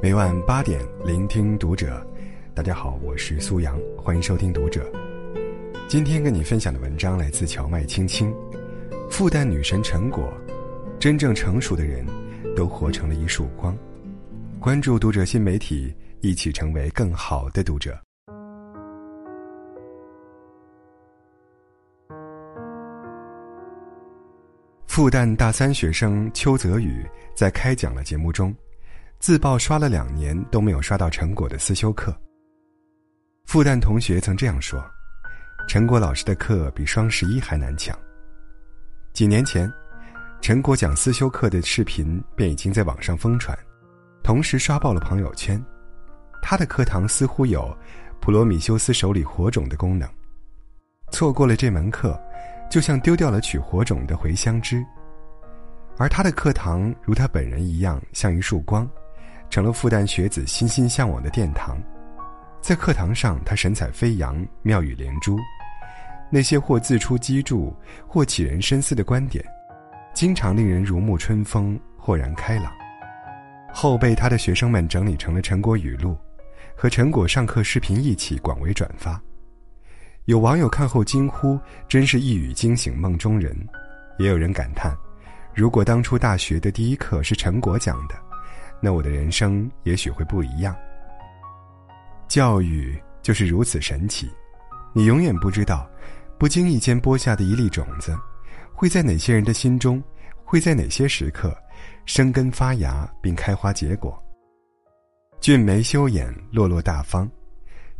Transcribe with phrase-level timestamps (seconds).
[0.00, 2.06] 每晚八点，聆听读者。
[2.54, 4.88] 大家好，我是苏阳，欢迎收听读者。
[5.88, 8.32] 今天跟你分享的文章来自荞麦青青。
[9.10, 10.32] 复旦女神陈果，
[11.00, 12.06] 真正成熟的人，
[12.54, 13.76] 都活成了一束光。
[14.60, 17.98] 关注读者新媒体，一起成为更好的读者。
[24.86, 27.04] 复旦大三学生邱泽宇
[27.34, 28.54] 在开讲了节目中。
[29.18, 32.14] 自曝刷了两年都没有刷到陈果的思修课。
[33.46, 34.84] 复旦同学曾这样说
[35.66, 37.98] ：“陈果老师的课比双十一还难抢。”
[39.12, 39.70] 几年前，
[40.40, 43.58] 陈果讲思修课的视频便已经在网上疯传，
[44.22, 45.62] 同时刷爆了朋友圈。
[46.40, 47.76] 他的课堂似乎有
[48.20, 50.08] 普罗米修斯手里火种的功能，
[51.10, 52.18] 错过了这门课，
[52.70, 54.84] 就像丢掉了取火种的茴香枝。
[55.96, 58.88] 而他的课堂如他本人一样，像一束光。
[59.50, 61.78] 成了复旦学子心心向往的殿堂，
[62.60, 65.36] 在课堂上，他神采飞扬，妙语连珠，
[66.30, 67.72] 那些或自出机杼，
[68.06, 69.44] 或启人深思的观点，
[70.12, 72.72] 经常令人如沐春风，豁然开朗。
[73.72, 76.16] 后被他的学生们整理成了陈果语录，
[76.76, 79.20] 和陈果上课视频一起广为转发。
[80.24, 83.56] 有网友看后惊呼：“真是一语惊醒梦中人。”
[84.18, 84.94] 也有人感叹
[85.54, 88.14] ：“如果当初大学的第一课是陈果讲的。”
[88.80, 90.74] 那我的人生也许会不一样。
[92.28, 94.30] 教育就是如此神奇，
[94.92, 95.88] 你永远不知道，
[96.38, 98.16] 不经意间播下的一粒种子，
[98.72, 100.02] 会在哪些人的心中，
[100.44, 101.56] 会在哪些时刻，
[102.04, 104.22] 生根发芽并开花结果。
[105.40, 107.28] 俊眉修眼，落落大方，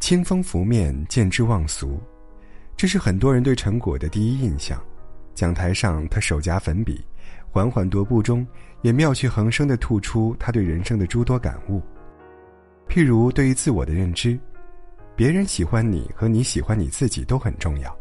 [0.00, 2.00] 清风拂面，见之忘俗，
[2.76, 4.82] 这是很多人对陈果的第一印象。
[5.34, 7.04] 讲台上，他手夹粉笔。
[7.50, 8.46] 缓缓踱步中，
[8.82, 11.82] 也妙趣横生地吐出他对人生的诸多感悟。
[12.88, 14.38] 譬如对于自我的认知，
[15.16, 17.96] 别人喜欢你和你喜欢你自己都很重要，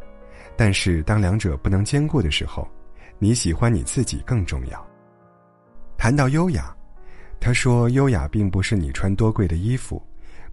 [0.56, 2.68] 但是当两者不能兼顾的时候，
[3.18, 4.88] 你喜欢你自己更重要。
[5.97, 6.75] 谈到优雅，
[7.40, 10.02] 他说：“优雅并不是你穿多贵的衣服，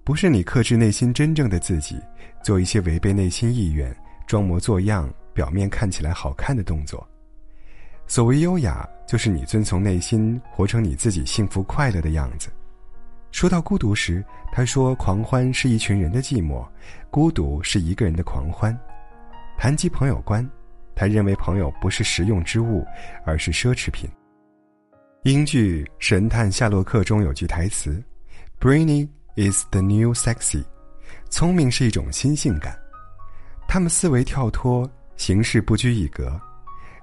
[0.05, 2.01] 不是你克制内心真正的自己，
[2.43, 3.95] 做一些违背内心意愿、
[4.27, 7.07] 装模作样、表面看起来好看的动作。”
[8.07, 12.51] 所谓优雅，就是你遵从内心，活成你自己幸福快乐的样子。
[13.31, 16.67] 说到孤独时，他说：“狂欢是一群人的寂寞，
[17.11, 18.79] 孤独是一个人的狂欢。”
[19.57, 20.47] 谈及朋友观，
[20.95, 22.85] 他认为朋友不是实用之物，
[23.25, 24.11] 而是奢侈品。
[25.23, 28.03] 英剧《神探夏洛克》中有句台词
[28.61, 30.63] ：“Brainy is the new sexy。”
[31.31, 32.79] 聪明是一种新性感。
[33.67, 36.39] 他们思维跳脱，行事不拘一格。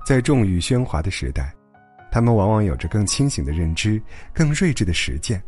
[0.06, 1.54] 在众语喧哗的时代，
[2.12, 4.02] 他们往往有着更清醒的认知、
[4.34, 5.42] 更睿智的实践。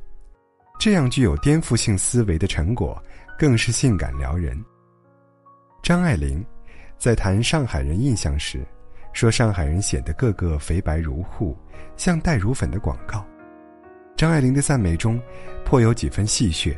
[0.79, 3.01] 这样具有颠覆性思维的成果，
[3.37, 4.59] 更是性感撩人。
[5.81, 6.43] 张爱玲
[6.97, 8.65] 在谈上海人印象时，
[9.13, 11.57] 说上海人显得个个肥白如护，
[11.97, 13.25] 像带乳粉的广告。
[14.15, 15.19] 张爱玲的赞美中，
[15.65, 16.77] 颇有几分戏谑。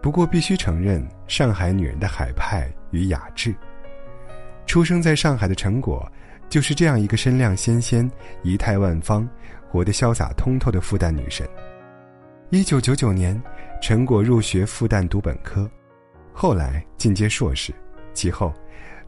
[0.00, 3.54] 不过必须承认，上海女人的海派与雅致。
[4.66, 6.10] 出生在上海的成果。
[6.52, 8.06] 就是这样一个身量纤纤、
[8.42, 9.26] 仪态万方、
[9.70, 11.48] 活得潇洒通透的复旦女神。
[12.50, 13.42] 一九九九年，
[13.80, 15.66] 陈果入学复旦读本科，
[16.30, 17.72] 后来进阶硕士，
[18.12, 18.52] 其后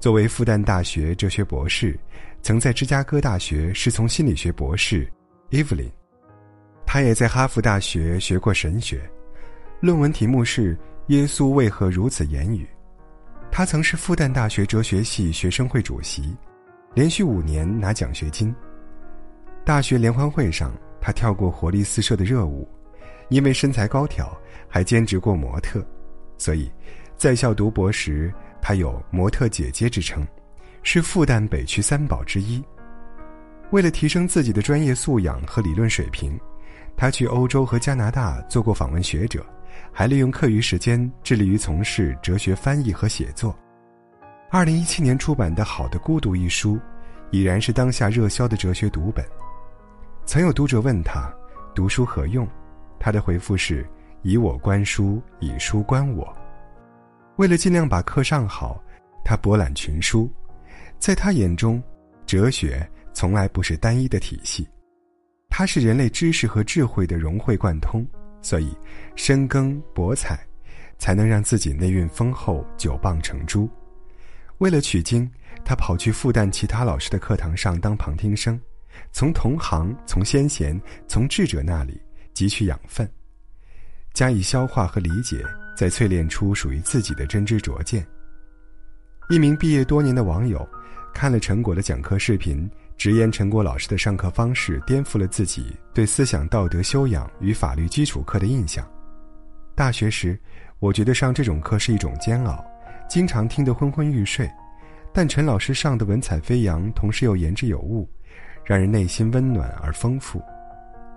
[0.00, 2.00] 作为复旦大学哲学博士，
[2.40, 5.06] 曾在芝加哥大学师从心理学博士
[5.50, 5.90] Evelyn。
[6.86, 9.02] 他也在哈佛大学学过神学，
[9.80, 10.74] 论文题目是
[11.08, 12.64] 《耶稣为何如此言语》。
[13.50, 16.34] 他曾是复旦大学哲学系学生会主席。
[16.94, 18.54] 连续五年拿奖学金。
[19.64, 22.68] 大学联欢会上，他跳过活力四射的热舞，
[23.30, 24.32] 因为身材高挑，
[24.68, 25.84] 还兼职过模特，
[26.38, 26.70] 所以，
[27.16, 28.32] 在校读博时，
[28.62, 30.24] 他有“模特姐姐”之称，
[30.82, 32.62] 是复旦北区三宝之一。
[33.70, 36.38] 为了提升自己的专业素养和理论水平，
[36.96, 39.44] 他去欧洲和加拿大做过访问学者，
[39.90, 43.56] 还利用课余时间致力于从事哲学翻译和写作。
[44.54, 46.78] 二零一七年出版的《好的孤独》一书，
[47.32, 49.26] 已然是当下热销的哲学读本。
[50.26, 51.28] 曾有读者问他
[51.74, 52.46] ：“读书何用？”
[53.00, 53.84] 他的回复是
[54.22, 56.32] ：“以我观书，以书观我。”
[57.34, 58.80] 为了尽量把课上好，
[59.24, 60.30] 他博览群书。
[61.00, 61.82] 在他眼中，
[62.24, 64.68] 哲学从来不是单一的体系，
[65.50, 68.06] 它是人类知识和智慧的融会贯通。
[68.40, 68.72] 所以，
[69.16, 70.46] 深耕博采，
[70.96, 73.68] 才能让自己内蕴丰厚，久傍成珠。
[74.58, 75.30] 为了取经，
[75.64, 78.60] 他跑去复旦其他老师的课堂上当旁听生，
[79.12, 82.00] 从同行、从先贤、从智者那里
[82.34, 83.08] 汲取养分。
[84.12, 85.44] 加以消化和理解，
[85.76, 88.06] 再淬炼出属于自己的真知灼见。
[89.28, 90.66] 一名毕业多年的网友，
[91.12, 98.88] 看了陈果的讲课视频，直言陈果老师的上课方式颠覆了自己对思想道德修养与法律基础课的印象。
[99.74, 100.38] 大学时，
[100.78, 102.64] 我觉得上这种课是一种煎熬，
[103.08, 104.50] 经常听得昏昏欲睡。
[105.12, 108.08] 但陈老师上的文采飞扬，同时又言之有物，
[108.64, 110.42] 让人内心温暖而丰富。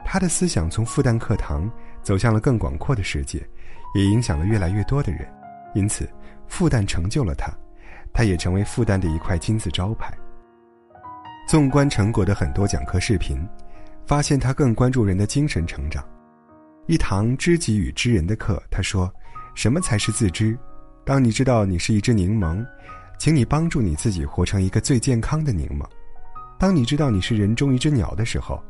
[0.05, 1.69] 他的思想从复旦课堂
[2.03, 3.41] 走向了更广阔的世界，
[3.95, 5.27] 也影响了越来越多的人。
[5.73, 6.07] 因此，
[6.47, 7.51] 复旦成就了他，
[8.13, 10.15] 他也成为复旦的一块金字招牌。
[11.47, 13.45] 纵观陈果的很多讲课视频，
[14.05, 16.03] 发现他更关注人的精神成长。
[16.85, 19.11] 一堂知己与知人的课，他说
[19.55, 20.57] ：“什么才是自知？
[21.07, 22.63] 当你知道你是一只柠檬。”
[23.19, 25.83] 请你帮助你自己活成一个最健康的柠檬。
[26.59, 28.63] 当你知道你是人中一只鸟的时候，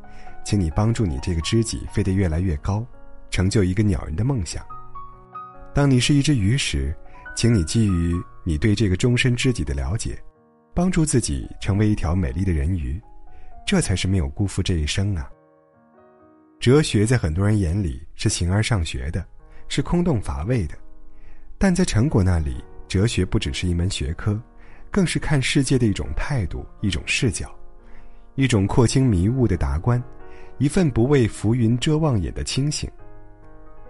[0.45, 2.85] 请你帮助你这个知己飞得越来越高，
[3.29, 4.65] 成就一个鸟人的梦想。
[5.73, 6.95] 当你是一只鱼时，
[7.35, 10.17] 请你基于你对这个终身知己的了解，
[10.73, 12.97] 帮助自己成为一条美丽的人鱼，
[13.65, 15.29] 这才是没有辜负这一生啊。
[16.57, 19.25] 哲学在很多人眼里是形而上学的，
[19.67, 20.75] 是空洞乏味的，
[21.57, 22.63] 但在陈果那里。
[22.87, 24.41] 哲学不只是一门学科，
[24.89, 27.53] 更是看世界的一种态度、一种视角，
[28.35, 30.01] 一种廓清迷雾的达观，
[30.57, 32.89] 一份不为浮云遮望眼的清醒。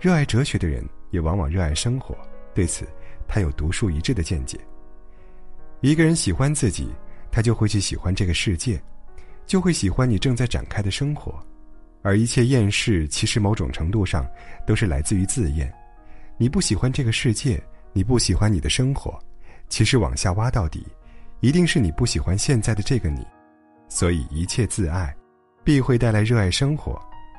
[0.02, 2.18] 热爱哲学的人也往往热爱生活，
[2.56, 2.88] 对此
[3.28, 4.60] 他有独树一帜的见解。
[5.81, 6.90] 一个人喜欢自己，
[7.31, 8.81] 他就会去喜欢这个世界，
[9.46, 11.40] 就会喜欢你正在展开的生活，
[12.02, 14.28] 而一切厌世其实某种程度上
[14.66, 15.72] 都是来自于自厌。
[16.38, 17.62] 你不喜欢这个世界。
[17.94, 19.18] 你不喜欢你的生活，
[19.69, 20.86] 其实往下挖到底，
[21.39, 23.25] 一定是你不喜欢现在的这个你。
[23.88, 25.16] 所以一切自爱，
[25.63, 26.94] 必会带来热爱生活；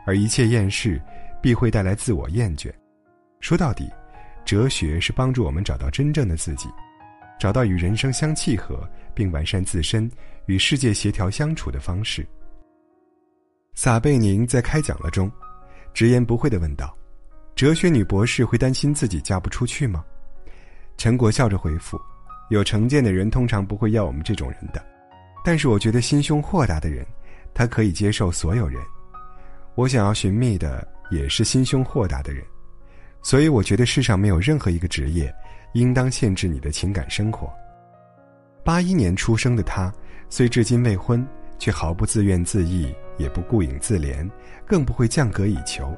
[0.04, 1.00] 而一切厌世，
[1.40, 2.72] 必会带来自我厌倦。
[3.38, 3.88] 说到底，
[4.44, 6.68] 哲学是帮助我们找到真正的自己，
[7.38, 8.84] 找到与人生相契合，
[9.14, 10.10] 并完善自身
[10.46, 12.26] 与世界协调相处的方式。
[13.74, 15.30] 撒贝宁在开讲了中，
[15.94, 16.92] 直言不讳地问道
[17.58, 20.04] ：“哲学女博士会担心自己嫁不出去吗？”
[20.96, 22.00] 陈果笑着回复
[22.50, 24.80] ：“有成见的人通常不会要我们这种人的，
[25.44, 27.04] 但是我觉得心胸豁达的人，
[27.52, 28.80] 他可以接受所有人。
[29.74, 32.44] 我想要寻觅的也是心胸豁达的人，
[33.22, 35.34] 所以我觉得世上没有任何一个职业，
[35.72, 37.52] 应当限制你的情感生活。”
[38.64, 39.92] 八一年出生的他，
[40.30, 41.26] 虽至今未婚，
[41.58, 44.30] 却毫不自怨自艾，也不顾影自怜，
[44.64, 45.92] 更不会降格以求，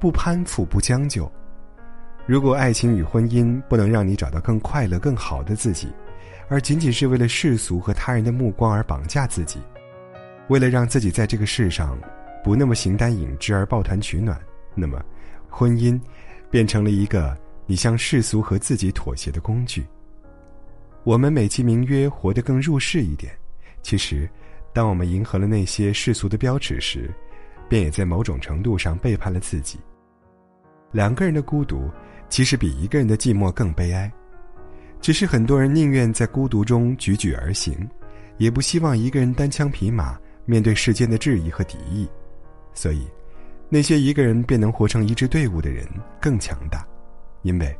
[0.00, 1.30] 不攀附，不将就。
[2.26, 5.88] 如果爱情与婚姻不能让你找到更快乐、更好的自己，
[6.48, 9.60] 而仅仅是为了世俗和他人的目光而绑架自己，
[10.48, 11.98] 为了让自己在这个世上
[12.42, 14.40] 不那么形单影只而抱团取暖，
[14.74, 15.04] 那么，
[15.48, 16.00] 婚姻
[16.50, 17.36] 变成了一个
[17.66, 19.86] 你向世俗和自己妥协的工具。
[21.04, 23.32] 我们美其名曰活得更入世一点，
[23.82, 24.28] 其实，
[24.72, 27.12] 当我们迎合了那些世俗的标尺时，
[27.68, 29.78] 便也在某种程度上背叛了自己。
[30.92, 31.90] 两个人的孤独。
[32.28, 34.08] 其实比一个人的寂寞更悲哀，
[35.00, 37.76] 只是很多人宁愿在孤独中踽踽而行，
[38.38, 42.08] 也不希望一个人单枪匹马面对世间的质疑和敌意。
[42.72, 43.04] 所以，
[43.68, 45.84] 那些一个人便能活成一支队伍的人
[46.20, 46.86] 更强大，
[47.42, 47.76] 因为，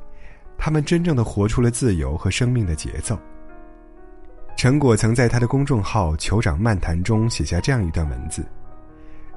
[0.58, 3.16] 他们真正的活出了自由和生命的节奏。
[4.56, 8.44] 陈果曾在他的公众号“酋长漫谈”中写下这样一段文字：“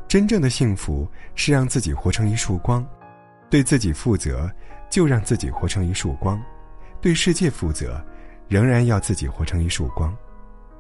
[0.10, 2.84] 真正的幸福是让自己活成一束光，
[3.54, 4.52] 对自己负责。”
[4.94, 6.40] 就让自己活成一束光，
[7.02, 8.00] 对世界负责，
[8.48, 10.16] 仍然要自己活成一束光，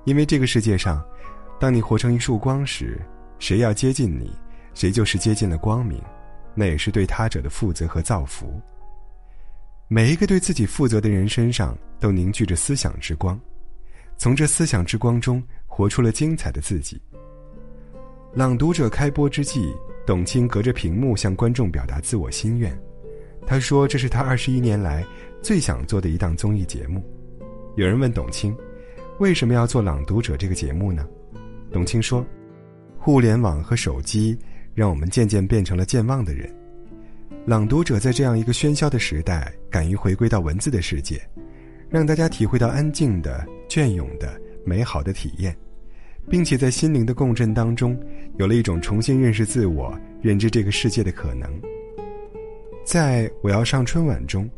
[0.05, 1.03] 因为这个世界上，
[1.59, 3.01] 当你活成一束光时，
[3.39, 4.31] 谁要接近你，
[4.75, 5.99] 谁就是接近了光明，
[6.53, 8.61] 那也是对他者的负责和造福。
[9.87, 13.39] 每一个对自己负责的人身上都凝聚着思想之光，
[14.15, 17.01] 从这思想之光中活出了精彩的自己。
[18.35, 19.73] 朗读者开播之际，
[20.05, 22.77] 董卿隔着屏幕向观众表达自我心愿。
[23.45, 25.05] 他说：“这是他二十一年来
[25.41, 27.03] 最想做的一档综艺节目。”
[27.75, 28.55] 有人问董卿
[29.19, 31.07] ：“为什么要做《朗读者》这个节目呢？”
[31.71, 32.25] 董卿说
[32.97, 34.37] ：“互联网和手机
[34.73, 36.53] 让我们渐渐变成了健忘的人。
[37.45, 41.21] 朗读者在这样一个喧嚣的时代，敢于回归到文字的世界，
[41.89, 45.53] 让大家体会到安静的、隽永的、美好的体验，
[46.29, 47.99] 并且在心灵的共振当中，
[48.37, 51.49] 有了一种重新认识自我、认知这个世界的可能。”
[52.85, 54.49] 在我要上春晚中，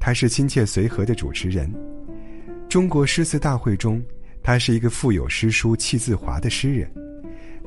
[0.00, 1.72] 他是亲切随和的主持人。
[2.68, 4.02] 中国诗词大会中，
[4.42, 6.90] 他是一个富有诗书气自华的诗人。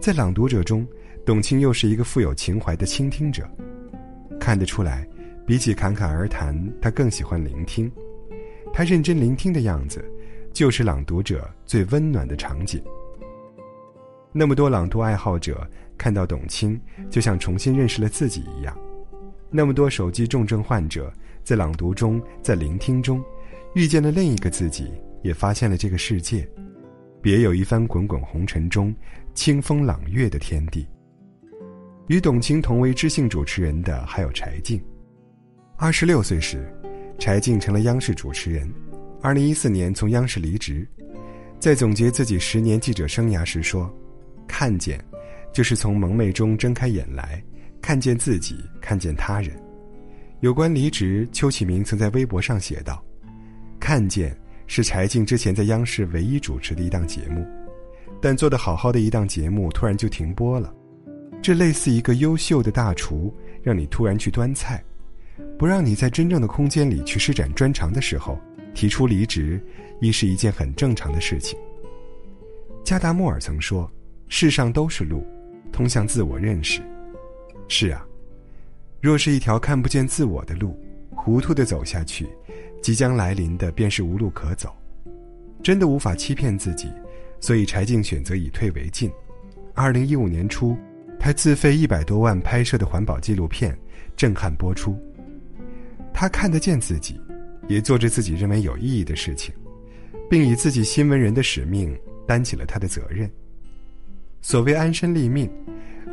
[0.01, 0.85] 在朗读者中，
[1.25, 3.49] 董卿又是一个富有情怀的倾听者。
[4.39, 5.07] 看得出来，
[5.45, 7.89] 比起侃侃而谈，他更喜欢聆听。
[8.73, 10.03] 他认真聆听的样子，
[10.51, 12.83] 就是朗读者最温暖的场景。
[14.33, 18.73] 那么多朗读爱好者看到董卿，就像重新认识了自己一样；
[19.49, 21.11] 那么多手机重症患者
[21.43, 23.21] 在朗读中，在聆听中，
[23.75, 24.89] 遇见了另一个自己，
[25.21, 26.47] 也发现了这个世界，
[27.21, 28.95] 别有一番滚滚红尘中
[29.33, 30.87] 清风朗月的天地。
[32.07, 34.81] 与董卿同为知性主持人的还有柴静。
[35.77, 36.73] 二十六岁时，
[37.19, 38.71] 柴静成了央视主持人。
[39.21, 40.87] 二零一四年从央视离职，
[41.59, 43.93] 在总结自己十年记者生涯时说。
[44.51, 45.01] 看见，
[45.53, 47.41] 就是从蒙昧中睁开眼来，
[47.81, 49.57] 看见自己，看见他人。
[50.41, 53.01] 有关离职，邱启明曾在微博上写道
[53.79, 57.47] ：“看见是柴静之前在央视唯一主持的一档节目，
[58.21, 60.73] 但做得好好的一档节目突然就停播了。
[61.41, 64.83] 这类似一个优秀的大厨，让你突然去端菜，
[65.57, 68.37] 不让你在真正的空间里去施展专长的时候，
[68.73, 69.63] 提出离职，
[70.01, 71.57] 亦是一件很正常的事情。”
[72.83, 73.89] 加达默尔曾说。
[74.33, 75.27] 世上都是路，
[75.73, 76.81] 通向自我认识。
[77.67, 78.07] 是啊，
[79.01, 82.25] 若是一条看不见自我的路，糊涂的走下去，
[82.81, 84.73] 即将来临的便是无路可走。
[85.61, 86.89] 真的无法欺骗自己，
[87.41, 89.11] 所以柴静选择以退为进。
[89.75, 90.77] 二零一五年初，
[91.19, 93.77] 他自费一百多万拍摄的环保纪录片
[94.15, 94.97] 震撼播出。
[96.13, 97.19] 他看得见自己，
[97.67, 99.53] 也做着自己认为有意义的事情，
[100.29, 101.93] 并以自己新闻人的使命
[102.25, 103.29] 担起了他的责任。
[104.41, 105.49] 所谓安身立命，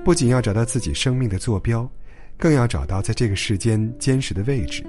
[0.05, 1.91] 不仅要找到自己生命的坐标，
[2.37, 4.85] 更要找到在这个世间坚实的位置。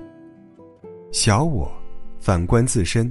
[1.12, 1.72] 小我，
[2.20, 3.10] 反观自身；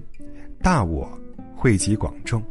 [0.62, 1.10] 大我，
[1.56, 2.42] 惠及广众。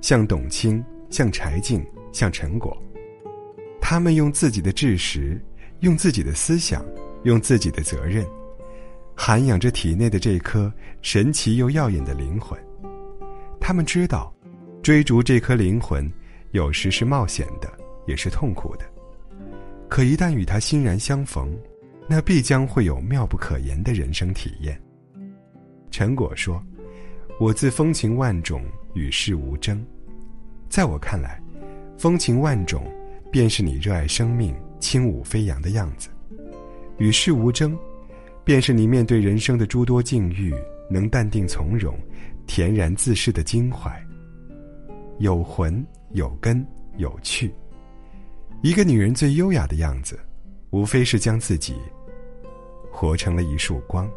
[0.00, 2.80] 像董卿，像柴静，像陈果，
[3.80, 5.38] 他们用自己的知识，
[5.80, 6.82] 用自己的思想，
[7.24, 8.24] 用自己的责任，
[9.16, 12.58] 涵养着体内的这颗神奇又耀眼的灵魂。
[13.60, 14.32] 他们知道，
[14.80, 16.10] 追逐这颗灵魂。
[16.52, 17.72] 有时是冒险的，
[18.06, 18.84] 也是痛苦的。
[19.88, 21.56] 可一旦与他欣然相逢，
[22.08, 24.80] 那必将会有妙不可言的人生体验。
[25.90, 26.60] 陈果说
[27.38, 28.64] ：“我自风情万种，
[28.94, 29.84] 与世无争。
[30.68, 31.40] 在我看来，
[31.96, 32.84] 风情万种，
[33.30, 36.08] 便是你热爱生命、轻舞飞扬的样子；
[36.98, 37.78] 与世无争，
[38.44, 40.52] 便是你面对人生的诸多境遇，
[40.88, 41.96] 能淡定从容、
[42.46, 43.90] 恬然自适的襟怀。
[45.18, 47.54] 有魂。”有根有趣，
[48.62, 50.18] 一个女人最优雅的样子，
[50.70, 51.76] 无非是将自己
[52.90, 54.10] 活成了一束光。